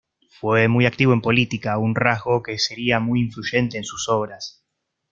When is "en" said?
1.13-1.21, 3.77-3.83